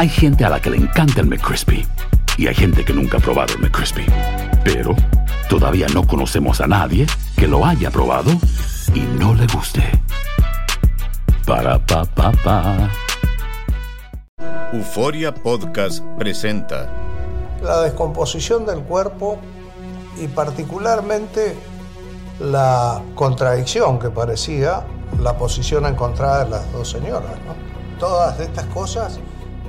[0.00, 1.86] Hay gente a la que le encanta el McCrispy
[2.38, 4.06] y hay gente que nunca ha probado el McCrispy.
[4.64, 4.96] Pero
[5.50, 8.30] todavía no conocemos a nadie que lo haya probado
[8.94, 9.82] y no le guste.
[11.46, 12.88] Para pa pa pa.
[14.72, 16.88] Euforia Podcast presenta
[17.62, 19.38] la descomposición del cuerpo
[20.18, 21.58] y particularmente
[22.38, 24.82] la contradicción que parecía
[25.20, 27.32] la posición encontrada de las dos señoras.
[27.46, 27.98] ¿no?
[27.98, 29.20] Todas estas cosas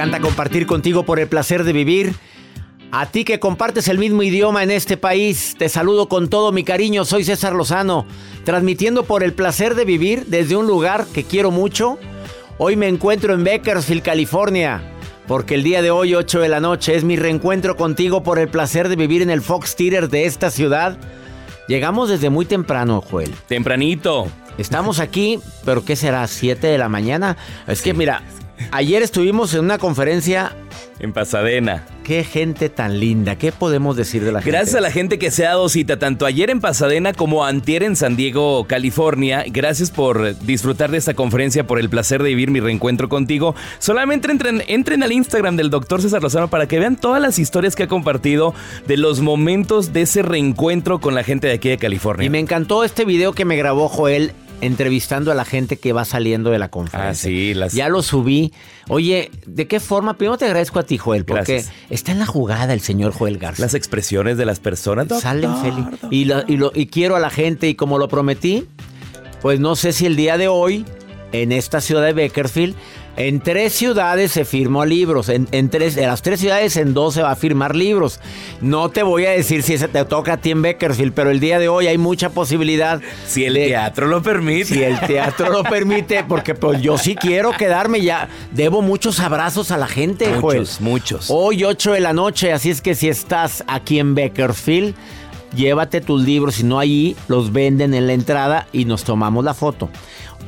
[0.00, 2.14] Encanta compartir contigo por el placer de vivir.
[2.90, 6.64] A ti que compartes el mismo idioma en este país, te saludo con todo mi
[6.64, 7.04] cariño.
[7.04, 8.06] Soy César Lozano,
[8.44, 11.98] transmitiendo por el placer de vivir desde un lugar que quiero mucho.
[12.56, 14.80] Hoy me encuentro en Bakersfield, California,
[15.28, 18.48] porque el día de hoy, 8 de la noche, es mi reencuentro contigo por el
[18.48, 20.96] placer de vivir en el Fox Theater de esta ciudad.
[21.68, 23.34] Llegamos desde muy temprano, Joel.
[23.48, 24.28] Tempranito.
[24.56, 26.24] Estamos aquí, pero ¿qué será?
[26.24, 27.36] ¿7 de la mañana?
[27.66, 28.22] Es que mira,
[28.70, 30.52] ayer estuvimos en una conferencia.
[30.98, 31.86] En Pasadena.
[32.04, 33.36] Qué gente tan linda.
[33.36, 34.50] ¿Qué podemos decir de la gente?
[34.50, 37.82] Gracias a la gente que se ha dado cita tanto ayer en Pasadena como antier
[37.82, 39.44] en San Diego, California.
[39.46, 43.54] Gracias por disfrutar de esta conferencia, por el placer de vivir mi reencuentro contigo.
[43.78, 47.76] Solamente entren, entren al Instagram del doctor César Lozano para que vean todas las historias
[47.76, 48.54] que ha compartido
[48.86, 52.26] de los momentos de ese reencuentro con la gente de aquí de California.
[52.26, 56.04] Y me encantó este video que me grabó Joel entrevistando a la gente que va
[56.04, 57.10] saliendo de la conferencia.
[57.10, 58.52] Ah, sí, las- Ya lo subí.
[58.88, 60.14] Oye, ¿de qué forma?
[60.14, 61.74] Primero te agradezco a ti, Joel, porque Gracias.
[61.90, 63.62] está en la jugada el señor Joel Garza.
[63.62, 65.08] Las expresiones de las personas.
[65.20, 65.90] Salen doctor, feliz.
[65.90, 66.12] doctor.
[66.12, 68.66] Y, lo- y lo- y quiero a la gente, y como lo prometí,
[69.42, 70.84] pues no sé si el día de hoy,
[71.32, 72.74] en esta ciudad de Bakersfield,
[73.28, 75.28] en tres ciudades se firmó libros.
[75.28, 78.20] En, en tres, en las tres ciudades, en dos se va a firmar libros.
[78.60, 81.40] No te voy a decir si ese te toca a ti en Bakersfield, pero el
[81.40, 83.00] día de hoy hay mucha posibilidad.
[83.26, 84.64] Si el de- teatro lo permite.
[84.64, 88.28] Si el teatro lo permite, porque pues yo sí quiero quedarme ya.
[88.52, 90.60] Debo muchos abrazos a la gente, Joel.
[90.60, 91.26] Muchos, muchos.
[91.28, 94.94] Hoy 8 de la noche, así es que si estás aquí en Bakersfield,
[95.54, 99.54] llévate tus libros, si no allí los venden en la entrada y nos tomamos la
[99.54, 99.88] foto.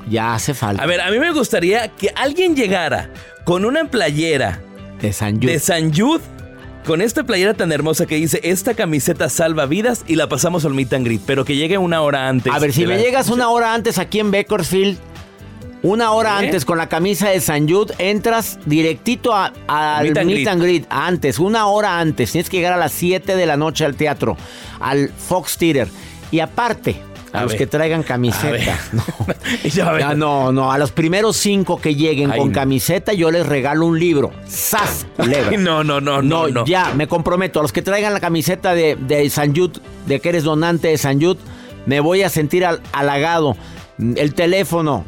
[0.09, 0.83] Ya hace falta.
[0.83, 3.11] A ver, a mí me gustaría que alguien llegara
[3.45, 4.61] con una playera
[5.01, 5.53] de San Jude.
[5.53, 6.23] de San Jude,
[6.85, 10.75] con esta playera tan hermosa que dice, esta camiseta salva vidas y la pasamos al
[10.75, 12.53] meet and greet, pero que llegue una hora antes.
[12.53, 14.99] A ver, si me llegas una hora antes aquí en Bakersfield,
[15.85, 16.47] una hora ¿Eh?
[16.47, 20.63] antes con la camisa de San Jude, entras directito a- al Meet meet, and and,
[20.63, 20.87] greet.
[20.91, 22.31] Antes, una hora antes.
[22.33, 24.37] Tienes que llegar a las 7 de la noche al teatro,
[24.81, 25.89] al Fox Theater.
[26.31, 26.97] Y aparte,
[27.33, 27.59] a, A los ver.
[27.59, 28.79] que traigan camiseta.
[28.93, 29.03] No.
[29.65, 32.55] Ya, no, no, a los primeros cinco que lleguen Ay, con no.
[32.55, 34.33] camiseta, yo les regalo un libro.
[34.47, 35.07] ¡Sas!
[35.19, 37.59] Ay, no, no, no, No, ya, me comprometo.
[37.61, 40.99] A los que traigan la camiseta de, de San Jude, de que eres donante de
[40.99, 41.39] San Jude,
[41.87, 43.57] me voy a sentir al- halagado.
[43.99, 45.05] El teléfono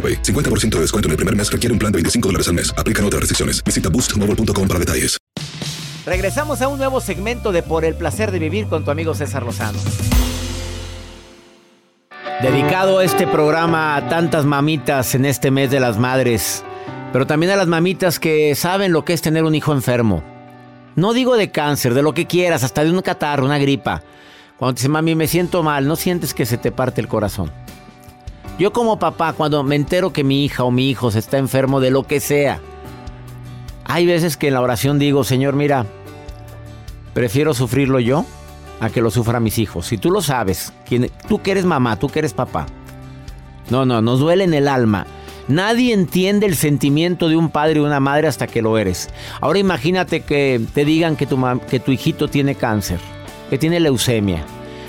[0.00, 2.72] 50% de descuento en el primer mes requiere un plan de 25 dólares al mes.
[2.76, 3.62] Aplican otras restricciones.
[3.64, 5.18] Visita boostmobile.com para detalles.
[6.06, 9.42] Regresamos a un nuevo segmento de Por el placer de vivir con tu amigo César
[9.42, 9.78] Lozano.
[12.40, 16.64] Dedicado este programa a tantas mamitas en este mes de las madres,
[17.12, 20.22] pero también a las mamitas que saben lo que es tener un hijo enfermo.
[20.94, 24.02] No digo de cáncer, de lo que quieras, hasta de un catarro, una gripa.
[24.56, 27.52] Cuando te dice, mami, me siento mal, no sientes que se te parte el corazón.
[28.58, 31.80] Yo como papá, cuando me entero que mi hija o mi hijo se está enfermo
[31.80, 32.60] de lo que sea,
[33.84, 35.86] hay veces que en la oración digo, Señor, mira,
[37.14, 38.26] prefiero sufrirlo yo
[38.80, 39.86] a que lo sufra mis hijos.
[39.86, 40.72] Si tú lo sabes,
[41.28, 42.66] tú que eres mamá, tú que eres papá.
[43.70, 45.06] No, no, nos duele en el alma.
[45.46, 49.08] Nadie entiende el sentimiento de un padre y una madre hasta que lo eres.
[49.40, 51.38] Ahora imagínate que te digan que tu,
[51.70, 52.98] que tu hijito tiene cáncer,
[53.48, 54.42] que tiene leucemia,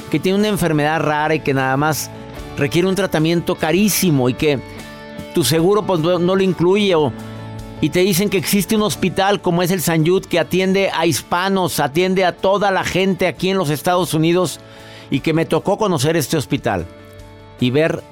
[0.10, 2.12] que tiene una enfermedad rara y que nada más
[2.60, 4.60] requiere un tratamiento carísimo y que
[5.34, 6.94] tu seguro pues, no, lo incluye
[7.82, 11.06] y te dicen que existe un hospital como es el San Yud que atiende a
[11.06, 14.60] hispanos, atiende a toda la gente aquí en los Estados Unidos
[15.10, 16.86] y que me tocó conocer este hospital
[17.62, 18.04] y ver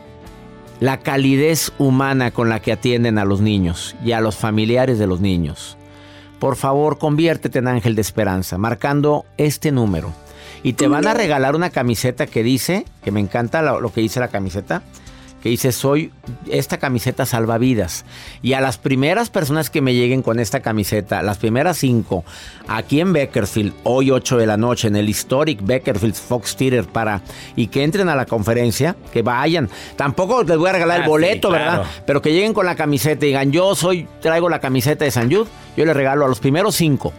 [0.79, 5.07] la calidez humana con la que atienden a los niños y a los familiares de
[5.07, 5.77] los niños.
[6.39, 10.13] Por favor, conviértete en ángel de esperanza, marcando este número
[10.63, 14.19] y te van a regalar una camiseta que dice, que me encanta lo, que dice
[14.19, 14.83] la camiseta,
[15.41, 16.11] que dice soy
[16.49, 18.05] esta camiseta salvavidas.
[18.41, 22.25] Y a las primeras personas que me lleguen con esta camiseta, las primeras cinco,
[22.67, 27.21] aquí en Beckerfield, hoy 8 de la noche, en el Historic Beckerfield Fox Theater, para,
[27.55, 29.69] y que entren a la conferencia, que vayan.
[29.95, 31.83] Tampoco les voy a regalar el ah, boleto, ¿verdad?
[32.05, 35.31] Pero que lleguen con la camiseta y digan, yo soy, traigo la camiseta de San
[35.31, 37.13] Jude, yo les regalo a los primeros cinco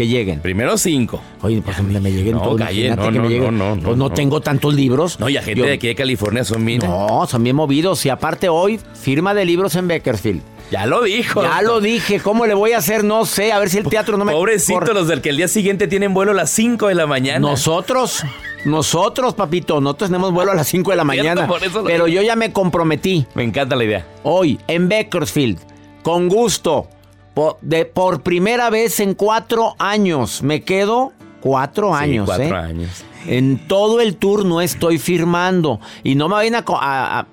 [0.00, 0.40] que lleguen.
[0.40, 1.20] Primero cinco.
[1.42, 2.58] Oye, pues me, me lleguen todos.
[2.58, 5.20] no, no, no, no, Pues no, tengo tantos libros.
[5.20, 6.78] No, y a gente de aquí de California son bien.
[6.78, 8.06] No, son bien movidos.
[8.06, 10.40] Y aparte hoy, firma de libros en Beckersfield.
[10.70, 11.42] Ya lo dijo.
[11.42, 12.18] Ya lo dije.
[12.20, 13.04] ¿Cómo le voy a hacer?
[13.04, 13.52] No sé.
[13.52, 14.32] A ver si el teatro no me...
[14.32, 17.40] Pobrecitos los del que el día siguiente tienen vuelo a las 5 de la mañana.
[17.40, 18.22] Nosotros...
[18.64, 21.46] Nosotros, papito, nosotros tenemos vuelo a las 5 de la mañana.
[21.84, 23.26] pero yo ya me comprometí.
[23.34, 24.06] Me encanta la idea.
[24.22, 25.58] Hoy, en Beckersfield,
[26.02, 26.86] con gusto,
[27.34, 30.42] por, de, por primera vez en cuatro años.
[30.42, 32.26] Me quedo cuatro años.
[32.26, 32.58] cuatro ¿eh?
[32.58, 33.04] años.
[33.26, 35.80] En todo el tour no estoy firmando.
[36.02, 37.26] Y no me vayan a,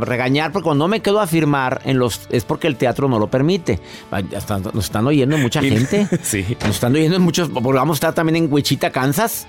[0.00, 3.18] regañar porque cuando no me quedo a firmar en los es porque el teatro no
[3.18, 3.80] lo permite.
[4.10, 6.06] nos están oyendo mucha gente.
[6.22, 6.56] sí.
[6.60, 7.52] Nos están oyendo en muchos.
[7.52, 9.46] Vamos a estar también en Wichita, Kansas.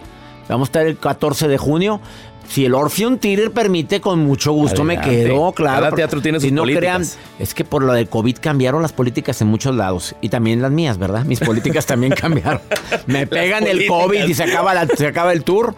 [0.48, 2.00] Vamos a estar el 14 de junio.
[2.48, 5.84] Si el Orpheum Theater permite, con mucho gusto me quedo, claro.
[5.84, 7.04] Cada teatro tiene sus si no crean,
[7.40, 10.16] es que por lo del COVID cambiaron las políticas en muchos lados.
[10.22, 11.26] Y también las mías, ¿verdad?
[11.26, 12.62] Mis políticas también cambiaron.
[13.08, 15.76] Me pegan el COVID y se acaba, se acaba el tour.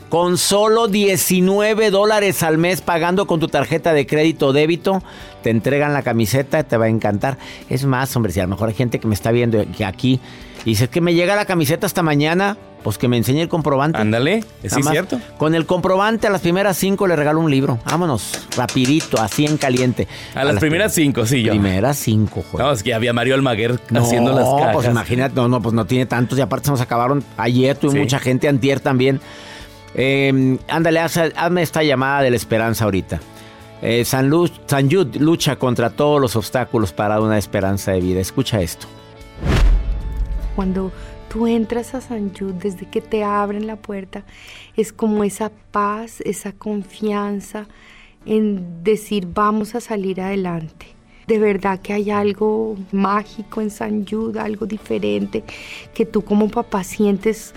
[0.09, 5.01] con solo 19 dólares al mes pagando con tu tarjeta de crédito o débito,
[5.41, 7.37] te entregan la camiseta, te va a encantar.
[7.69, 10.19] Es más, hombre, si a lo mejor hay gente que me está viendo aquí
[10.65, 13.97] y dice que me llega la camiseta hasta mañana, pues que me enseñe el comprobante.
[13.97, 15.19] Ándale, es cierto.
[15.37, 17.79] Con el comprobante a las primeras cinco le regalo un libro.
[17.85, 20.07] Vámonos, rapidito, así en caliente.
[20.35, 21.51] A, las, primeras cinco, sí, yo.
[21.51, 22.65] Primeras cinco, joder.
[22.65, 24.75] No, es que había Mario Almaguer haciendo las pues cajas.
[24.75, 27.99] pues imagínate, no, no, pues no tiene tantos y aparte se nos acabaron ayer, tuve
[27.99, 29.19] mucha gente antier también.
[29.95, 33.19] Eh, ándale, hazme esta llamada de la esperanza ahorita.
[33.81, 34.31] Eh, San,
[34.67, 38.19] San Jude lucha contra todos los obstáculos para una esperanza de vida.
[38.19, 38.87] Escucha esto.
[40.55, 40.91] Cuando
[41.29, 44.23] tú entras a San Jude, desde que te abren la puerta,
[44.75, 47.67] es como esa paz, esa confianza
[48.25, 51.00] en decir vamos a salir adelante.
[51.31, 55.45] De verdad que hay algo mágico en San Jude, algo diferente,
[55.93, 57.55] que tú como papá sientes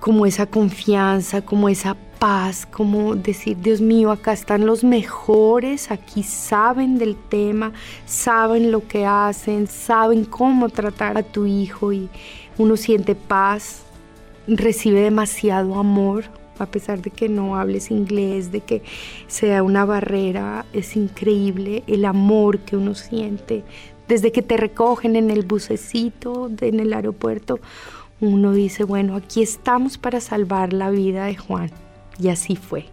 [0.00, 6.24] como esa confianza, como esa paz, como decir, Dios mío, acá están los mejores, aquí
[6.24, 7.72] saben del tema,
[8.06, 12.08] saben lo que hacen, saben cómo tratar a tu hijo y
[12.58, 13.82] uno siente paz,
[14.48, 16.24] recibe demasiado amor,
[16.58, 18.82] a pesar de que no hables inglés, de que
[19.26, 23.64] sea una barrera, es increíble el amor que uno siente.
[24.08, 27.58] Desde que te recogen en el bucecito, en el aeropuerto,
[28.20, 31.70] uno dice, bueno, aquí estamos para salvar la vida de Juan.
[32.18, 32.86] Y así fue.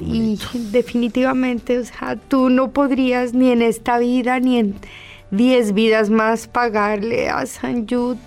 [0.00, 0.38] y
[0.70, 4.76] definitivamente, o sea, tú no podrías ni en esta vida ni en
[5.30, 8.20] diez vidas más pagarle a San Jude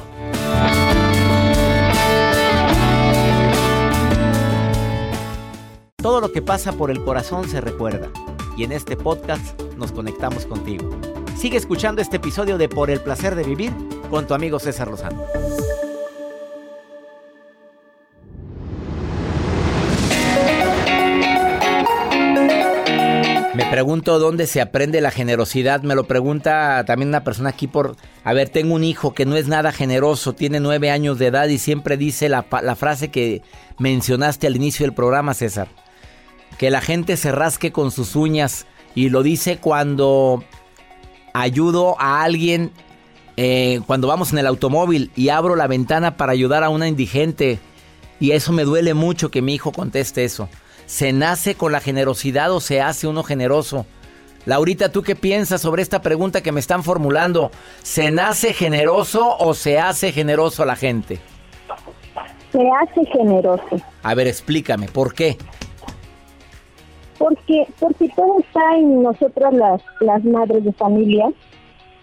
[5.96, 8.10] Todo lo que pasa por el corazón se recuerda.
[8.56, 10.90] Y en este podcast nos conectamos contigo.
[11.36, 13.72] Sigue escuchando este episodio de Por el placer de vivir
[14.10, 15.22] con tu amigo César Lozano.
[23.74, 25.82] Pregunto dónde se aprende la generosidad.
[25.82, 27.96] Me lo pregunta también una persona aquí por...
[28.22, 31.48] A ver, tengo un hijo que no es nada generoso, tiene nueve años de edad
[31.48, 33.42] y siempre dice la, la frase que
[33.80, 35.66] mencionaste al inicio del programa, César.
[36.56, 38.64] Que la gente se rasque con sus uñas
[38.94, 40.44] y lo dice cuando
[41.32, 42.70] ayudo a alguien,
[43.36, 47.58] eh, cuando vamos en el automóvil y abro la ventana para ayudar a una indigente.
[48.20, 50.48] Y eso me duele mucho que mi hijo conteste eso.
[50.86, 53.86] ¿Se nace con la generosidad o se hace uno generoso?
[54.46, 57.50] Laurita, ¿tú qué piensas sobre esta pregunta que me están formulando?
[57.82, 61.18] ¿Se nace generoso o se hace generoso la gente?
[62.52, 63.80] Se hace generoso.
[64.02, 65.38] A ver, explícame, ¿por qué?
[67.18, 71.32] Porque, porque todo está en nosotras las, las madres de familia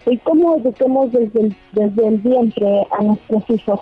[0.06, 3.80] y cómo educamos desde el, desde el vientre a nuestros hijos.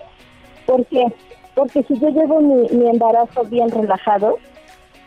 [0.67, 1.07] ¿Por qué?
[1.55, 4.37] Porque si yo llevo mi, mi embarazo bien relajado,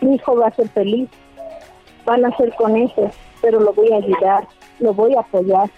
[0.04, 1.10] mi hijo va a ser feliz,
[2.06, 3.10] van a ser con eso,
[3.42, 4.48] pero lo voy a ayudar,
[4.80, 5.70] lo voy a apoyar,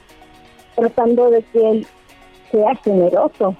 [0.75, 1.87] tratando de que él
[2.51, 3.55] sea generoso,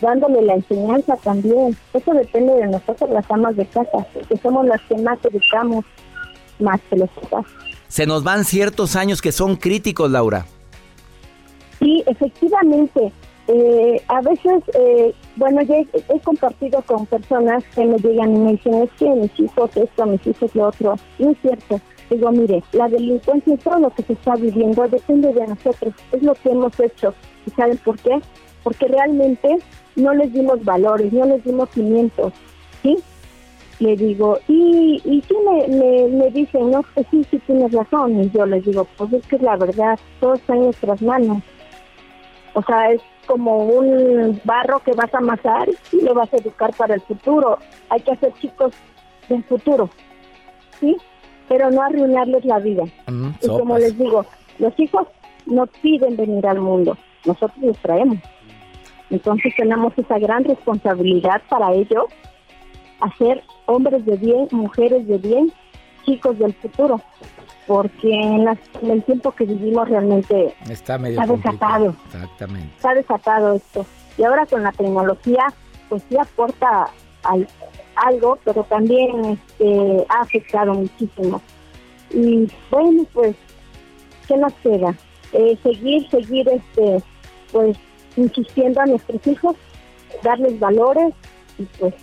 [0.00, 1.76] dándole la enseñanza también.
[1.92, 5.84] Eso depende de nosotros, las amas de casa, que somos las que más educamos,
[6.58, 7.46] más que los papás.
[7.88, 10.46] Se nos van ciertos años que son críticos, Laura.
[11.78, 13.12] Sí, efectivamente.
[13.46, 18.52] Eh, a veces, eh, bueno, yo he, compartido con personas que me llegan y me
[18.52, 20.94] dicen, es que mis hijos esto, mis hijos lo otro.
[21.18, 21.80] No es cierto.
[22.10, 25.94] Digo, mire, la delincuencia y todo lo que se está viviendo depende de nosotros.
[26.12, 27.14] Es lo que hemos hecho.
[27.46, 28.18] ¿Y saben por qué?
[28.62, 29.58] Porque realmente
[29.96, 32.32] no les dimos valores, no les dimos cimientos.
[32.82, 32.96] ¿Sí?
[33.80, 38.22] Le digo, y, y sí me, me, dicen, no, que sí, sí tienes razón.
[38.22, 41.42] Y yo les digo, pues es que la verdad, todo está en nuestras manos.
[42.54, 46.74] O sea, es como un barro que vas a amasar y lo vas a educar
[46.76, 47.58] para el futuro.
[47.90, 48.72] Hay que hacer chicos
[49.28, 49.90] del futuro,
[50.80, 50.96] ¿sí?
[51.48, 52.84] Pero no arruinarles la vida.
[53.06, 54.24] Mm, y como les digo,
[54.58, 55.06] los hijos
[55.46, 58.18] no piden venir al mundo, nosotros los traemos.
[59.10, 62.08] Entonces tenemos esa gran responsabilidad para ello,
[63.00, 65.52] hacer hombres de bien, mujeres de bien,
[66.04, 67.00] chicos del futuro,
[67.66, 68.46] porque en,
[68.90, 71.94] el tiempo que vivimos realmente está medio desatado.
[72.06, 72.74] Exactamente.
[72.76, 73.86] Está desatado esto.
[74.18, 75.46] Y ahora con la tecnología,
[75.88, 76.88] pues sí aporta
[77.96, 81.40] algo, pero también este, ha afectado muchísimo.
[82.10, 83.34] Y bueno, pues,
[84.28, 84.94] ¿qué nos queda?
[85.32, 87.02] Eh, seguir, seguir, este,
[87.50, 87.76] pues,
[88.16, 89.56] insistiendo a nuestros hijos,
[90.22, 91.12] darles valores
[91.58, 91.94] y pues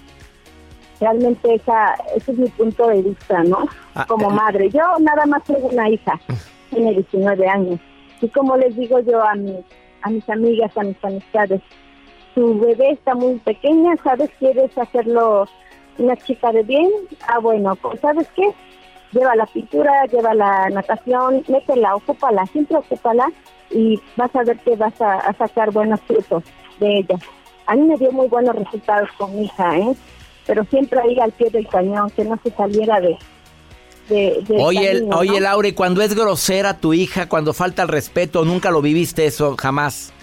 [1.01, 3.67] realmente esa, ese es mi punto de vista, ¿no?
[3.95, 4.69] Ah, como eh, madre.
[4.69, 6.19] Yo nada más tengo una hija,
[6.69, 7.79] tiene 19 años.
[8.21, 9.65] Y como les digo yo a, mi,
[10.03, 11.61] a mis amigas, a mis amistades,
[12.35, 14.29] tu bebé está muy pequeña, ¿sabes?
[14.39, 15.47] ¿Quieres hacerlo
[15.97, 16.89] una chica de bien?
[17.27, 18.53] Ah, bueno, pues ¿sabes qué?
[19.11, 23.27] Lleva la pintura, lleva la natación, métela, ocúpala, siempre ocúpala
[23.69, 26.43] y vas a ver que vas a, sacar buenos frutos
[26.79, 27.17] de ella.
[27.65, 29.95] A mí me dio muy buenos resultados con mi hija, ¿eh?
[30.45, 33.17] Pero siempre ahí al pie del cañón, que no se saliera de,
[34.09, 38.71] de, oye, oye Laura, ¿y cuando es grosera tu hija, cuando falta el respeto, nunca
[38.71, 40.13] lo viviste eso, jamás?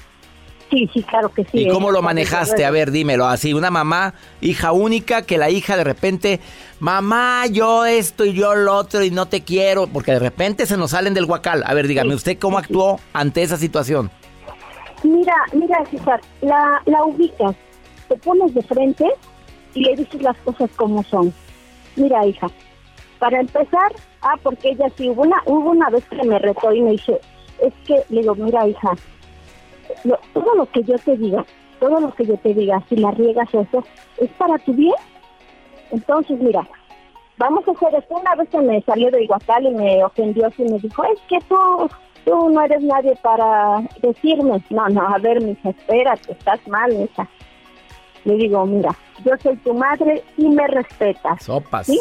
[0.71, 1.63] Sí, sí, claro que sí.
[1.63, 2.65] ¿Y cómo lo manejaste?
[2.67, 3.27] A ver, dímelo.
[3.27, 6.41] Así, una mamá, hija única, que la hija de repente,
[6.79, 10.77] mamá, yo esto y yo lo otro y no te quiero, porque de repente se
[10.77, 11.63] nos salen del guacal.
[11.67, 14.11] A ver, dígame, ¿usted cómo actuó ante esa situación?
[15.03, 17.55] Mira, mira, César, la, la ubicas,
[18.09, 19.07] te pones de frente
[19.75, 21.33] y le dices las cosas como son.
[21.97, 22.49] Mira, hija,
[23.19, 26.83] para empezar, ah, porque ella sí, hubo una, hubo una vez que me retó y
[26.83, 27.21] me dice,
[27.61, 28.93] es que, le digo, mira, hija,
[30.33, 31.45] todo lo que yo te diga,
[31.81, 33.85] todo lo que yo te diga, si la riegas eso,
[34.19, 34.95] es para tu bien.
[35.91, 36.67] Entonces, mira,
[37.39, 38.17] vamos a hacer esto.
[38.17, 41.39] Una vez que me salió de Iguacal y me ofendió y me dijo, es que
[41.49, 41.57] tú,
[42.25, 44.63] tú no eres nadie para decirme.
[44.71, 47.29] No, no, a ver, mija, espérate, estás mal, hija.
[48.29, 48.95] Le digo, mira,
[49.25, 51.43] yo soy tu madre y me respetas.
[51.43, 51.87] Sopas.
[51.87, 51.99] ¿sí?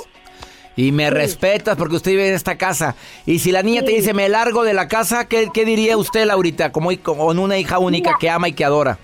[0.75, 2.95] Y me respetas porque usted vive en esta casa.
[3.25, 6.73] Y si la niña te dice, me largo de la casa, ¿qué, diría usted, Laurita,
[6.73, 8.99] como con una hija única que ama y que adora?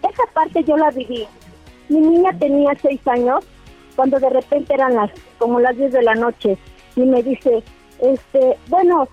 [0.00, 1.26] Esa parte yo la viví.
[1.88, 3.44] Mi niña tenía seis años
[3.96, 6.56] cuando de repente eran las como las diez de la noche
[6.94, 7.64] y me dice,
[8.00, 9.08] este, bueno,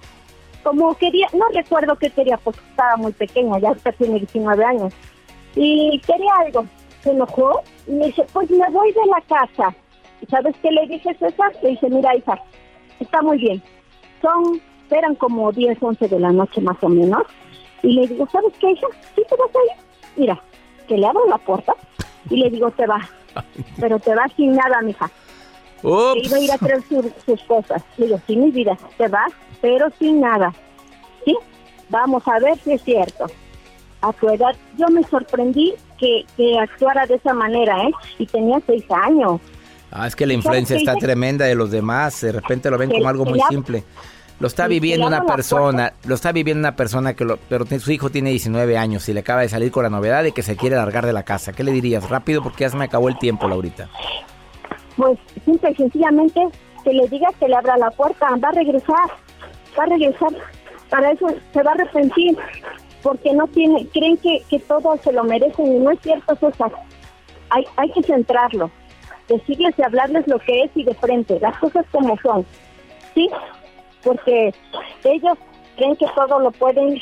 [0.63, 4.93] como quería, no recuerdo qué quería porque estaba muy pequeña, ya tiene 19 años.
[5.55, 6.65] Y quería algo.
[7.01, 9.75] Se enojó y me dice, pues me voy de la casa.
[10.29, 11.51] ¿Sabes qué le dije, César?
[11.63, 12.39] Le dije, mira, hija,
[12.99, 13.61] está muy bien.
[14.21, 14.61] Son,
[14.91, 17.23] eran como 10, 11 de la noche más o menos.
[17.81, 18.87] Y le digo, ¿sabes qué, hija?
[19.15, 19.83] Sí, te vas a ir.
[20.15, 20.41] Mira,
[20.87, 21.73] que le abro la puerta
[22.29, 23.07] y le digo, te vas.
[23.79, 25.09] Pero te vas sin nada, mija.
[25.81, 26.83] Que iba a ir a traer
[27.25, 27.83] sus cosas.
[27.97, 30.53] Le digo, sí, mi vida, te vas, pero sin nada.
[31.25, 31.35] ¿Sí?
[31.89, 33.25] Vamos a ver si es cierto.
[34.01, 37.91] A tu edad, yo me sorprendí que, que actuara de esa manera, ¿eh?
[38.17, 39.39] Y tenía seis años.
[39.91, 42.19] Ah, es que la influencia está tremenda de los demás.
[42.21, 43.83] De repente lo ven como algo muy simple.
[44.39, 48.09] Lo está viviendo una persona, lo está viviendo una persona que lo, pero su hijo
[48.09, 50.77] tiene 19 años y le acaba de salir con la novedad de que se quiere
[50.77, 51.53] largar de la casa.
[51.53, 52.09] ¿Qué le dirías?
[52.09, 53.87] Rápido porque ya se me acabó el tiempo, Laurita.
[54.97, 56.41] Pues simple y sencillamente
[56.83, 59.11] que le digas que le abra la puerta, va a regresar,
[59.77, 60.29] va a regresar.
[60.89, 62.35] Para eso se va a arrepentir
[63.03, 66.71] porque no tiene, creen que, que todo se lo merecen y no es cierto, César.
[67.49, 68.71] Hay, hay que centrarlo
[69.31, 72.45] decirles y hablarles lo que es y de frente, las cosas como son,
[73.13, 73.29] ¿sí?
[74.03, 74.53] Porque
[75.03, 75.37] ellos
[75.77, 76.99] creen que todo lo pueden,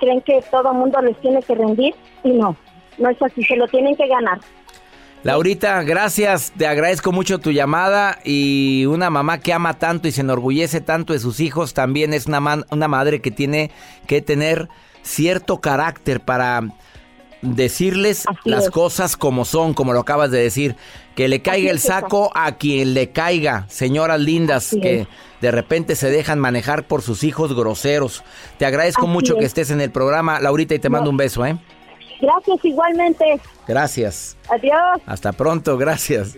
[0.00, 2.56] creen que todo mundo les tiene que rendir y no,
[2.98, 4.40] no es así, se lo tienen que ganar.
[5.22, 10.22] Laurita, gracias, te agradezco mucho tu llamada y una mamá que ama tanto y se
[10.22, 13.70] enorgullece tanto de sus hijos también es una, una madre que tiene
[14.06, 14.70] que tener
[15.10, 16.62] cierto carácter para
[17.42, 20.76] decirles las cosas como son, como lo acabas de decir.
[21.16, 25.06] Que le caiga el saco a quien le caiga, señoras lindas que
[25.40, 28.22] de repente se dejan manejar por sus hijos groseros.
[28.58, 31.58] Te agradezco mucho que estés en el programa, Laurita, y te mando un beso, ¿eh?
[32.20, 33.40] Gracias igualmente.
[33.66, 34.36] Gracias.
[34.48, 35.00] Adiós.
[35.06, 36.36] Hasta pronto, gracias.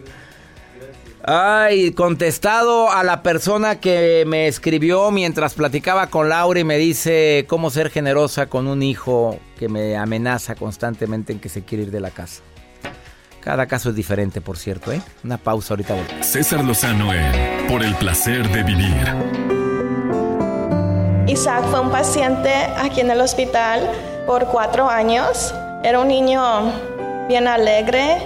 [1.24, 7.46] Ay, contestado a la persona que me escribió mientras platicaba con Laura y me dice
[7.48, 11.90] cómo ser generosa con un hijo que me amenaza constantemente en que se quiere ir
[11.92, 12.42] de la casa.
[13.40, 15.00] Cada caso es diferente, por cierto, ¿eh?
[15.22, 15.94] Una pausa ahorita.
[16.22, 19.06] César Lozano en Por el placer de vivir.
[21.28, 23.88] Isaac fue un paciente aquí en el hospital
[24.26, 25.54] por cuatro años.
[25.84, 26.72] Era un niño
[27.28, 28.18] bien alegre,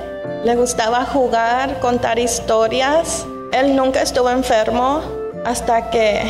[0.44, 3.26] le gustaba jugar, contar historias.
[3.52, 5.02] Él nunca estuvo enfermo
[5.44, 6.22] hasta que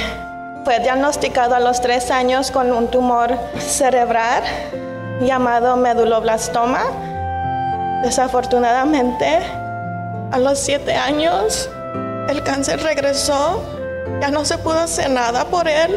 [0.65, 4.43] fue diagnosticado a los tres años con un tumor cerebral
[5.21, 6.85] llamado meduloblastoma.
[8.03, 9.39] Desafortunadamente,
[10.33, 11.69] a los siete años
[12.29, 13.63] el cáncer regresó,
[14.21, 15.97] ya no se pudo hacer nada por él.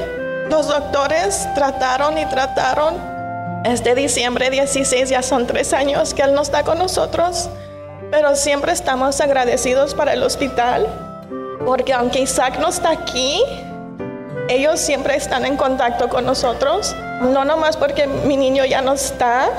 [0.50, 2.96] Los doctores trataron y trataron.
[3.64, 7.50] Este diciembre 16 ya son tres años que él no está con nosotros,
[8.12, 10.88] pero siempre estamos agradecidos para el hospital,
[11.66, 13.44] porque aunque Isaac no está aquí,
[14.50, 16.96] ellos siempre están en contacto con nosotros.
[17.22, 19.50] No nomás porque mi niño ya no está,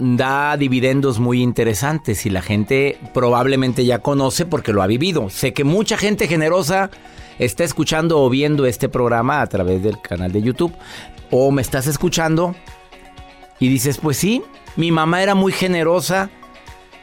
[0.00, 5.28] Da dividendos muy interesantes y la gente probablemente ya conoce porque lo ha vivido.
[5.28, 6.90] Sé que mucha gente generosa
[7.38, 10.72] está escuchando o viendo este programa a través del canal de YouTube
[11.30, 12.54] o me estás escuchando
[13.58, 14.42] y dices, pues sí,
[14.76, 16.30] mi mamá era muy generosa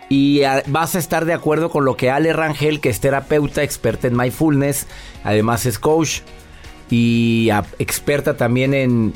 [0.09, 3.61] y ah, vas a estar de acuerdo con lo que Ale Rangel, que es terapeuta,
[3.61, 4.87] experta en mindfulness,
[5.23, 6.21] además es coach
[6.89, 9.13] y ah, experta también en,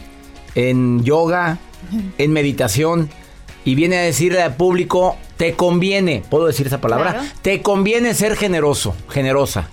[0.54, 1.58] en yoga,
[2.20, 3.10] en meditación
[3.66, 7.12] y viene a decirle al público, te conviene, ¿puedo decir esa palabra?
[7.12, 7.28] Claro.
[7.42, 9.68] Te conviene ser generoso, generosa,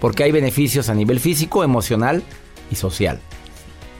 [0.00, 2.22] porque hay beneficios a nivel físico, emocional
[2.70, 3.20] y social.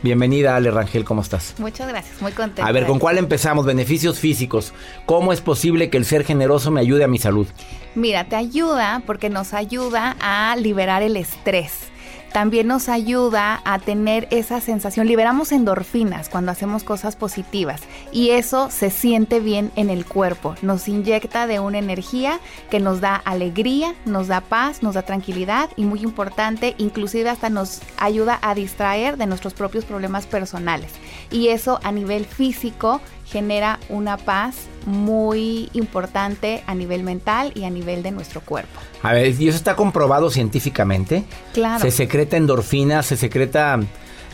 [0.02, 1.54] Bienvenida, Ale Rangel, ¿cómo estás?
[1.56, 2.66] Muchas gracias, muy contenta.
[2.66, 3.64] A ver, ¿con cuál empezamos?
[3.64, 4.74] Beneficios físicos.
[5.06, 7.46] ¿Cómo es posible que el ser generoso me ayude a mi salud?
[7.94, 11.93] Mira, te ayuda porque nos ayuda a liberar el estrés.
[12.34, 18.72] También nos ayuda a tener esa sensación, liberamos endorfinas cuando hacemos cosas positivas y eso
[18.72, 22.40] se siente bien en el cuerpo, nos inyecta de una energía
[22.72, 27.50] que nos da alegría, nos da paz, nos da tranquilidad y muy importante, inclusive hasta
[27.50, 30.90] nos ayuda a distraer de nuestros propios problemas personales.
[31.30, 37.70] Y eso a nivel físico genera una paz muy importante a nivel mental y a
[37.70, 38.80] nivel de nuestro cuerpo.
[39.02, 41.24] A ver, ¿y eso está comprobado científicamente?
[41.52, 41.82] Claro.
[41.82, 43.80] Se secreta endorfina, se secreta,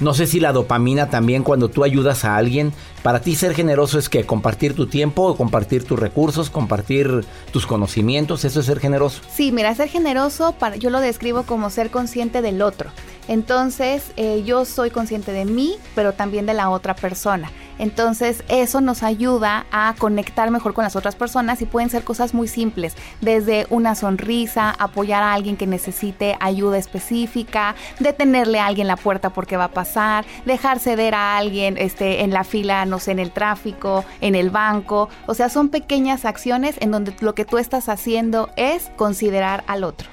[0.01, 2.73] no sé si la dopamina también cuando tú ayudas a alguien.
[3.03, 8.45] Para ti ser generoso es que compartir tu tiempo, compartir tus recursos, compartir tus conocimientos,
[8.45, 9.23] eso es ser generoso.
[9.33, 12.91] Sí, mira, ser generoso, para, yo lo describo como ser consciente del otro.
[13.29, 17.51] Entonces, eh, yo soy consciente de mí, pero también de la otra persona.
[17.81, 22.35] Entonces, eso nos ayuda a conectar mejor con las otras personas y pueden ser cosas
[22.35, 28.87] muy simples, desde una sonrisa, apoyar a alguien que necesite ayuda específica, detenerle a alguien
[28.87, 32.99] la puerta porque va a pasar, dejar ceder a alguien este, en la fila, no
[32.99, 35.09] sé, en el tráfico, en el banco.
[35.27, 39.85] O sea, son pequeñas acciones en donde lo que tú estás haciendo es considerar al
[39.85, 40.07] otro.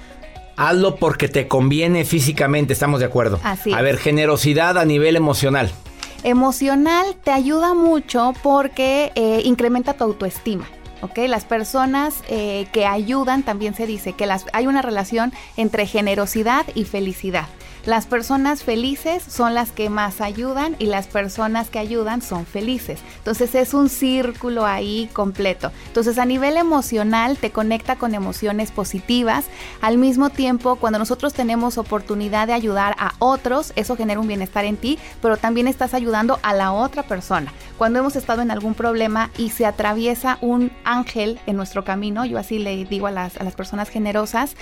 [0.56, 3.42] Hazlo porque te conviene físicamente, estamos de acuerdo.
[3.44, 5.70] Así A ver, generosidad a nivel emocional.
[6.24, 10.66] Emocional te ayuda mucho porque eh, incrementa tu autoestima.
[11.02, 11.20] ¿ok?
[11.28, 16.66] Las personas eh, que ayudan, también se dice que las, hay una relación entre generosidad
[16.76, 17.48] y felicidad.
[17.88, 23.00] Las personas felices son las que más ayudan y las personas que ayudan son felices.
[23.20, 25.72] Entonces es un círculo ahí completo.
[25.86, 29.46] Entonces a nivel emocional te conecta con emociones positivas.
[29.80, 34.66] Al mismo tiempo, cuando nosotros tenemos oportunidad de ayudar a otros, eso genera un bienestar
[34.66, 37.54] en ti, pero también estás ayudando a la otra persona.
[37.78, 42.38] Cuando hemos estado en algún problema y se atraviesa un ángel en nuestro camino, yo
[42.38, 44.58] así le digo a las, a las personas generosas,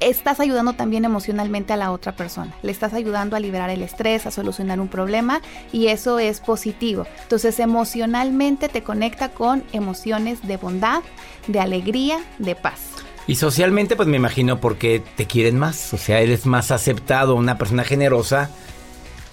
[0.00, 2.52] estás ayudando también emocionalmente a la otra persona.
[2.62, 5.40] Le estás ayudando a liberar el estrés, a solucionar un problema
[5.72, 7.06] y eso es positivo.
[7.22, 11.02] Entonces emocionalmente te conecta con emociones de bondad,
[11.46, 12.80] de alegría, de paz.
[13.26, 17.58] Y socialmente pues me imagino porque te quieren más, o sea, eres más aceptado, una
[17.58, 18.50] persona generosa,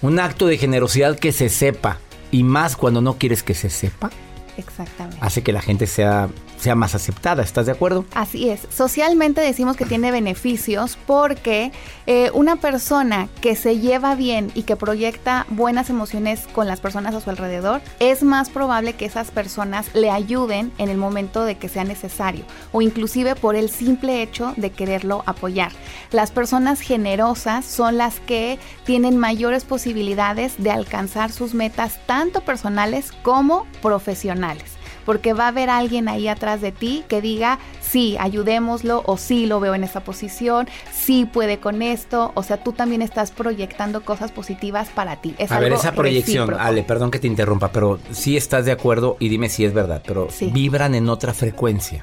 [0.02, 1.98] un acto de generosidad que se sepa
[2.30, 4.10] y más cuando no quieres que se sepa.
[4.56, 5.18] Exactamente.
[5.20, 6.28] Hace que la gente sea
[6.58, 7.42] sea más aceptada.
[7.42, 8.04] ¿Estás de acuerdo?
[8.14, 8.66] Así es.
[8.70, 11.72] Socialmente decimos que tiene beneficios porque
[12.06, 17.14] eh, una persona que se lleva bien y que proyecta buenas emociones con las personas
[17.14, 21.56] a su alrededor, es más probable que esas personas le ayuden en el momento de
[21.56, 25.72] que sea necesario o inclusive por el simple hecho de quererlo apoyar.
[26.10, 33.12] Las personas generosas son las que tienen mayores posibilidades de alcanzar sus metas tanto personales
[33.22, 34.77] como profesionales
[35.08, 39.46] porque va a haber alguien ahí atrás de ti que diga, sí, ayudémoslo, o sí,
[39.46, 44.02] lo veo en esa posición, sí puede con esto, o sea, tú también estás proyectando
[44.02, 45.34] cosas positivas para ti.
[45.48, 49.30] a ver, esa proyección, Ale, perdón que te interrumpa, pero sí estás de acuerdo y
[49.30, 52.02] dime si es verdad, pero vibran en otra frecuencia.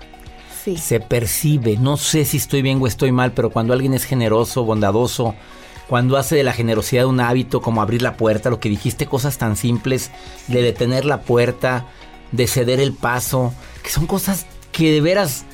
[0.63, 0.75] Sí.
[0.75, 4.65] Se percibe, no sé si estoy bien o estoy mal, pero cuando alguien es generoso,
[4.65, 5.35] bondadoso,
[5.87, 9.37] cuando hace de la generosidad un hábito como abrir la puerta, lo que dijiste, cosas
[9.37, 10.09] tan simples,
[10.47, 11.85] de detener la puerta,
[12.31, 15.45] de ceder el paso, que son cosas que de veras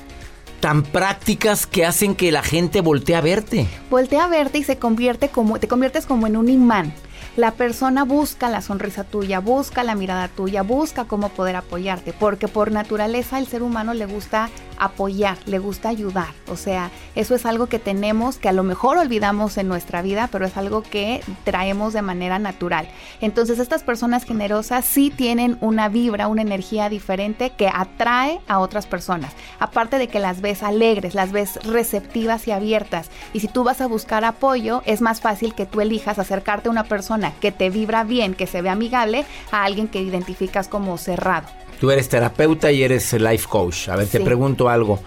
[0.62, 3.68] tan prácticas que hacen que la gente voltee a verte.
[3.90, 6.94] Voltea a verte y se convierte como, te conviertes como en un imán.
[7.36, 12.48] La persona busca la sonrisa tuya, busca la mirada tuya, busca cómo poder apoyarte, porque
[12.48, 14.50] por naturaleza el ser humano le gusta
[14.82, 16.34] apoyar, le gusta ayudar.
[16.50, 20.28] O sea, eso es algo que tenemos, que a lo mejor olvidamos en nuestra vida,
[20.32, 22.90] pero es algo que traemos de manera natural.
[23.22, 28.88] Entonces estas personas generosas sí tienen una vibra, una energía diferente que atrae a otras
[28.88, 29.34] personas.
[29.60, 33.12] Aparte de que las ves alegres, las ves receptivas y abiertas.
[33.34, 36.72] Y si tú vas a buscar apoyo, es más fácil que tú elijas acercarte a
[36.72, 40.98] una persona que te vibra bien, que se ve amigable, a alguien que identificas como
[40.98, 41.48] cerrado.
[41.82, 43.90] Tú eres terapeuta y eres life coach.
[43.90, 45.00] A ver, te pregunto algo.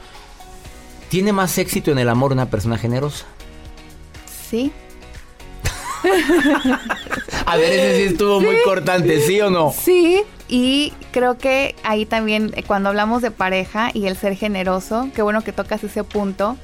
[1.08, 3.26] ¿Tiene más éxito en el amor una persona generosa?
[4.50, 4.72] Sí.
[7.46, 9.72] A ver, ese sí estuvo muy cortante, ¿sí o no?
[9.72, 15.10] Sí, y creo que ahí también, eh, cuando hablamos de pareja y el ser generoso,
[15.14, 16.56] qué bueno que tocas ese punto.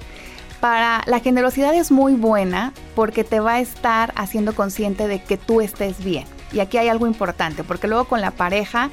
[0.59, 5.37] Para la generosidad es muy buena porque te va a estar haciendo consciente de que
[5.37, 6.25] tú estés bien.
[6.53, 8.91] Y aquí hay algo importante, porque luego con la pareja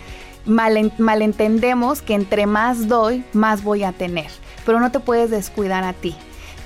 [0.47, 4.31] malentendemos que entre más doy, más voy a tener,
[4.65, 6.15] pero no te puedes descuidar a ti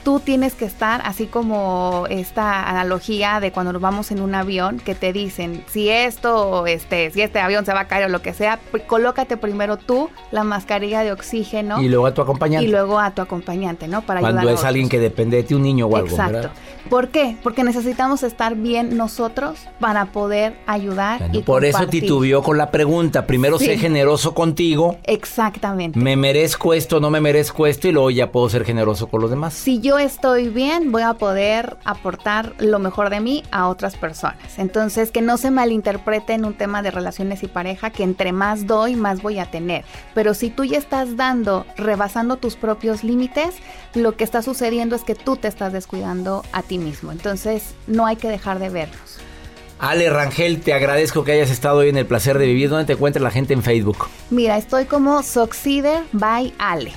[0.04, 4.80] tú tienes que estar así como esta analogía de cuando nos vamos en un avión
[4.80, 8.22] que te dicen si esto este si este avión se va a caer o lo
[8.22, 12.68] que sea colócate primero tú la mascarilla de oxígeno y luego a tu acompañante.
[12.68, 15.64] y luego a tu acompañante no para cuando es alguien que depende de ti un
[15.64, 16.50] niño o algo exacto.
[16.90, 17.38] ¿por qué?
[17.44, 23.26] porque necesitamos estar bien nosotros para poder ayudar y por eso titubeó con la pregunta
[23.28, 24.98] primero sé generoso contigo.
[25.04, 26.00] Exactamente.
[26.00, 29.30] Me merezco esto no me merezco esto y luego ya puedo ser generoso con los
[29.30, 29.54] demás.
[29.54, 33.98] Si yo yo estoy bien, voy a poder aportar lo mejor de mí a otras
[33.98, 34.58] personas.
[34.58, 38.68] Entonces, que no se malinterprete en un tema de relaciones y pareja, que entre más
[38.68, 39.84] doy, más voy a tener.
[40.14, 43.56] Pero si tú ya estás dando, rebasando tus propios límites,
[43.94, 47.12] lo que está sucediendo es que tú te estás descuidando a ti mismo.
[47.12, 49.18] Entonces, no hay que dejar de vernos.
[49.78, 52.70] Ale Rangel, te agradezco que hayas estado hoy en el placer de vivir.
[52.70, 54.08] ¿Dónde te encuentra la gente en Facebook?
[54.30, 56.94] Mira, estoy como Soxider by Ale.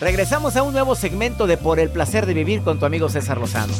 [0.00, 3.38] Regresamos a un nuevo segmento de Por el placer de vivir con tu amigo César
[3.38, 3.72] Lozano.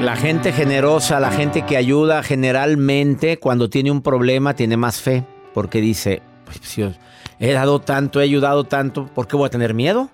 [0.00, 5.24] La gente generosa, la gente que ayuda generalmente cuando tiene un problema tiene más fe,
[5.52, 6.78] porque dice, pues
[7.40, 10.08] he dado tanto, he ayudado tanto, ¿por qué voy a tener miedo?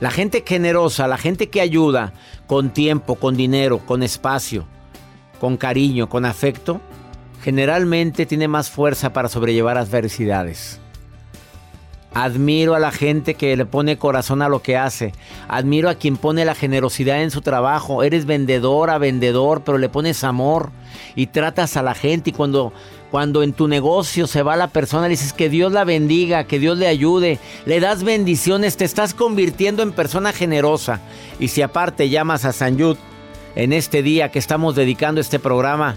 [0.00, 2.12] La gente generosa, la gente que ayuda
[2.46, 4.66] con tiempo, con dinero, con espacio,
[5.40, 6.82] con cariño, con afecto,
[7.42, 10.80] generalmente tiene más fuerza para sobrellevar adversidades.
[12.14, 15.12] Admiro a la gente que le pone corazón a lo que hace.
[15.48, 18.04] Admiro a quien pone la generosidad en su trabajo.
[18.04, 20.70] Eres vendedora, vendedor, pero le pones amor
[21.16, 22.30] y tratas a la gente.
[22.30, 22.72] Y cuando,
[23.10, 26.60] cuando en tu negocio se va la persona, le dices que Dios la bendiga, que
[26.60, 27.40] Dios le ayude.
[27.66, 31.00] Le das bendiciones, te estás convirtiendo en persona generosa.
[31.40, 32.96] Y si aparte llamas a San Yud
[33.56, 35.96] en este día que estamos dedicando este programa,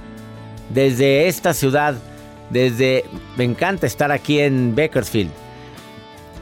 [0.73, 1.93] desde esta ciudad,
[2.49, 3.05] desde...
[3.37, 5.46] Me encanta estar aquí en Bakersfield.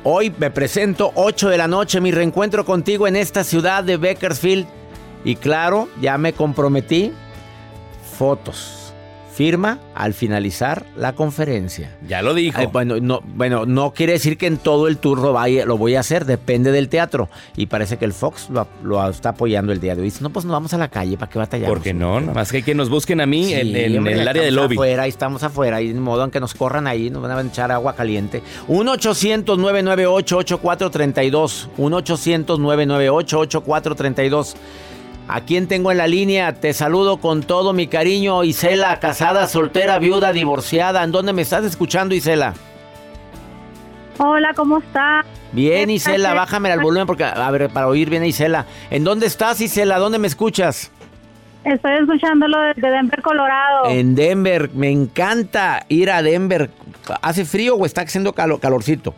[0.08, 4.68] Hoy me presento 8 de la noche, mi reencuentro contigo en esta ciudad de Bakersfield.
[5.24, 7.12] Y claro, ya me comprometí.
[8.16, 8.85] Fotos.
[9.36, 11.94] Firma al finalizar la conferencia.
[12.08, 12.58] Ya lo dijo.
[12.58, 15.78] Ay, bueno, no, bueno, no quiere decir que en todo el tour lo, vaya- lo
[15.78, 17.28] voy a hacer, depende del teatro.
[17.58, 20.06] Y parece que el Fox lo, lo está apoyando el día de hoy.
[20.06, 21.74] Dice, no, pues nos vamos a la calle, ¿para qué batallamos?
[21.76, 22.22] ¿Por qué no?
[22.22, 24.54] Nada más que, que nos busquen a mí Sí, en, en hombre, el área del
[24.54, 24.76] estamos lobby.
[24.76, 27.42] Afuera, ahí estamos afuera, y de modo en que nos corran ahí, nos van a
[27.42, 28.42] echar agua caliente.
[28.70, 31.68] 1-800-998-8432.
[31.78, 34.56] 1-800-998-8432.
[35.28, 36.54] ¿A quién tengo en la línea?
[36.54, 41.04] Te saludo con todo mi cariño, Isela, casada, soltera, viuda, divorciada.
[41.04, 42.54] ¿En dónde me estás escuchando, Isela?
[44.20, 45.26] Hola, ¿cómo está?
[45.52, 48.66] Bien, Isela, bájame al volumen porque, a ver, para oír bien Isela.
[48.92, 49.98] ¿En dónde estás, Isela?
[49.98, 50.92] ¿Dónde me escuchas?
[51.64, 53.86] Estoy escuchándolo desde Denver, Colorado.
[53.90, 54.70] En Denver.
[54.76, 56.70] Me encanta ir a Denver.
[57.24, 59.16] ¿Hace frío o está haciendo calo- calorcito?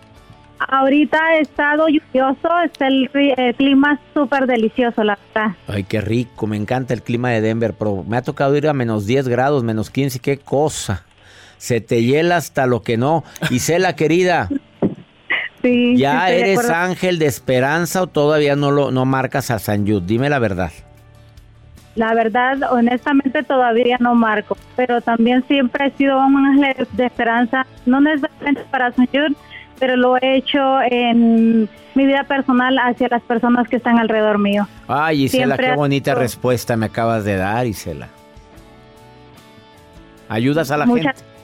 [0.60, 5.56] Ahorita ha estado lluvioso, está el, el clima súper delicioso, la verdad.
[5.68, 8.74] Ay, qué rico, me encanta el clima de Denver, pero me ha tocado ir a
[8.74, 11.04] menos 10 grados, menos 15, qué cosa.
[11.58, 13.24] Se te hiela hasta lo que no.
[13.50, 14.50] Isela, querida,
[15.62, 20.04] Sí, ¿ya eres ángel de esperanza o todavía no lo no marcas a San Yud?
[20.04, 20.72] Dime la verdad.
[21.96, 27.66] La verdad, honestamente todavía no marco, pero también siempre he sido un ángel de esperanza,
[27.88, 29.36] no necesariamente para San Jude,
[29.80, 34.68] pero lo he hecho en mi vida personal hacia las personas que están alrededor mío.
[34.88, 38.10] Ay, Isela, Siempre qué bonita respuesta me acabas de dar, Isela.
[40.30, 41.38] ¿Ayudas a la Muchas- gente?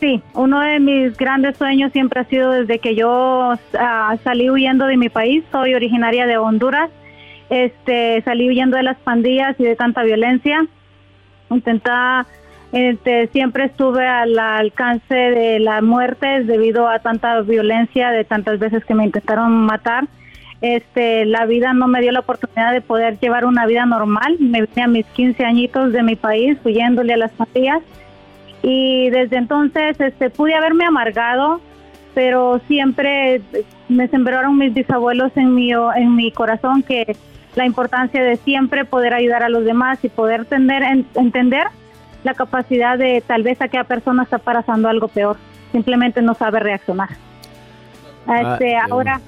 [0.00, 4.86] Sí, uno de mis grandes sueños siempre ha sido desde que yo ah, salí huyendo
[4.86, 6.90] de mi país, soy originaria de Honduras,
[7.48, 10.66] este, salí huyendo de las pandillas y de tanta violencia.
[11.48, 12.26] Intentaba,
[12.74, 18.84] este, siempre estuve al alcance de la muerte debido a tanta violencia, de tantas veces
[18.84, 20.06] que me intentaron matar.
[20.60, 24.36] Este, la vida no me dio la oportunidad de poder llevar una vida normal.
[24.40, 27.80] Me vine a mis 15 añitos de mi país huyéndole a las pandillas
[28.62, 31.60] y desde entonces este pude haberme amargado
[32.14, 33.42] pero siempre
[33.88, 37.14] me sembraron mis bisabuelos en mi en mi corazón que
[37.56, 41.64] la importancia de siempre poder ayudar a los demás y poder tener en- entender
[42.24, 45.36] la capacidad de tal vez aquella persona está pasando algo peor
[45.70, 47.10] simplemente no sabe reaccionar
[48.26, 49.20] Ah, este qué ahora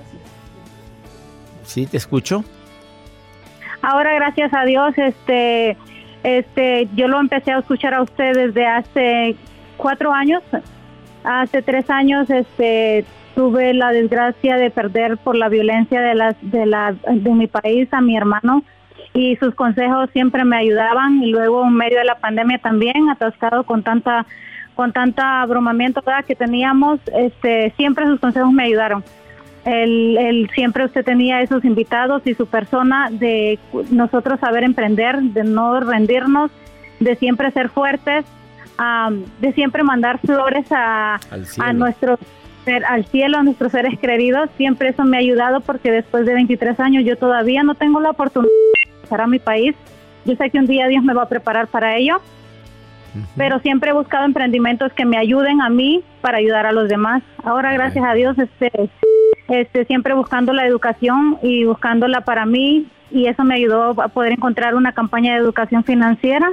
[1.67, 2.45] Sí, te escucho.
[3.83, 5.77] Ahora, gracias a Dios, este,
[6.23, 9.37] este, yo lo empecé a escuchar a usted desde hace
[9.77, 10.43] cuatro años.
[11.25, 13.05] Hace tres años, este,
[13.35, 17.93] tuve la desgracia de perder por la violencia de las, de la, de mi país
[17.93, 18.63] a mi hermano
[19.17, 23.65] y sus consejos siempre me ayudaban y luego en medio de la pandemia también atascado
[23.65, 24.27] con tanta
[24.75, 29.03] con tanta abrumamiento que teníamos este siempre sus consejos me ayudaron.
[29.65, 33.59] El, el- siempre usted tenía esos invitados y su persona de
[33.91, 36.51] nosotros saber emprender, de no rendirnos,
[37.01, 38.25] de siempre ser fuertes,
[38.77, 41.19] am, de siempre mandar flores a,
[41.59, 42.19] a nuestros
[42.89, 44.51] al cielo, a nuestros seres queridos.
[44.57, 48.11] Siempre eso me ha ayudado porque después de 23 años yo todavía no tengo la
[48.11, 48.51] oportunidad
[49.13, 49.75] a mi país.
[50.25, 52.21] Yo sé que un día Dios me va a preparar para ello,
[53.37, 57.23] pero siempre he buscado emprendimientos que me ayuden a mí para ayudar a los demás.
[57.45, 58.91] Ahora, gracias a Dios, este,
[59.49, 64.33] este, siempre buscando la educación y buscándola para mí y eso me ayudó a poder
[64.33, 66.49] encontrar una campaña de educación financiera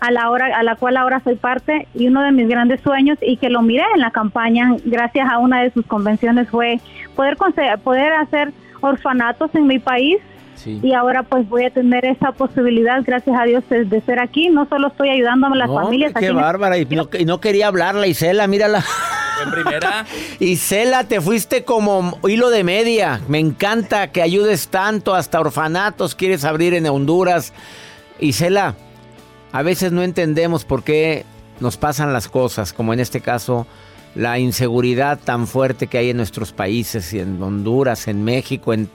[0.00, 3.18] a la hora a la cual ahora soy parte y uno de mis grandes sueños
[3.20, 6.80] y que lo miré en la campaña gracias a una de sus convenciones fue
[7.16, 7.36] poder
[7.82, 10.18] poder hacer orfanatos en mi país
[10.66, 14.68] y ahora pues voy a tener esa posibilidad gracias a Dios de, ser aquí no
[14.68, 18.46] solo estoy ayudando a las familias qué bárbara y no, y no quería hablarla Isela
[18.46, 18.84] mírala
[19.42, 20.06] en primera.
[20.40, 23.20] Isela, te fuiste como hilo de media.
[23.28, 27.52] Me encanta que ayudes tanto, hasta orfanatos quieres abrir en Honduras.
[28.20, 28.74] Isela,
[29.52, 31.24] a veces no entendemos por qué
[31.60, 33.66] nos pasan las cosas, como en este caso
[34.14, 38.90] la inseguridad tan fuerte que hay en nuestros países, y en Honduras, en México, en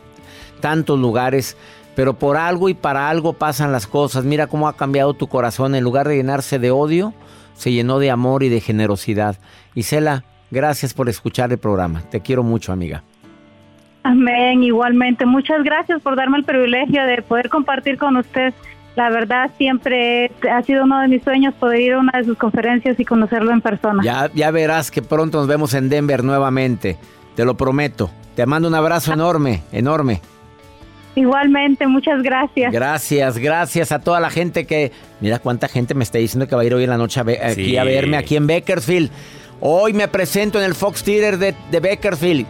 [0.63, 1.57] tantos lugares.
[1.93, 4.23] Pero por algo y para algo pasan las cosas.
[4.23, 5.75] Mira cómo ha cambiado tu corazón.
[5.75, 7.13] En lugar de llenarse de odio,
[7.53, 9.35] se llenó de amor y de generosidad.
[9.75, 12.01] Isela, gracias por escuchar el programa.
[12.09, 13.03] Te quiero mucho, amiga.
[14.03, 15.25] Amén, igualmente.
[15.25, 18.53] Muchas gracias por darme el privilegio de poder compartir con usted
[18.95, 22.37] la verdad siempre ha sido uno de mis sueños poder ir a una de sus
[22.37, 24.03] conferencias y conocerlo en persona.
[24.03, 26.97] Ya, ya verás que pronto nos vemos en Denver nuevamente,
[27.35, 28.11] te lo prometo.
[28.35, 29.15] Te mando un abrazo ah.
[29.15, 30.21] enorme, enorme.
[31.15, 32.71] Igualmente, muchas gracias.
[32.71, 34.91] Gracias, gracias a toda la gente que...
[35.19, 37.49] Mira cuánta gente me está diciendo que va a ir hoy en la noche a
[37.49, 39.11] aquí a verme aquí en Bakersfield.
[39.61, 42.45] Hoy me presento en el Fox Theater de, de Bakersfield.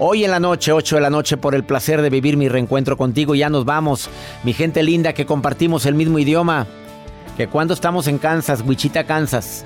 [0.00, 2.96] Hoy en la noche, 8 de la noche, por el placer de vivir mi reencuentro
[2.96, 3.34] contigo.
[3.34, 4.08] Ya nos vamos,
[4.44, 6.66] mi gente linda que compartimos el mismo idioma.
[7.36, 9.64] Que cuando estamos en Kansas, Wichita, Kansas.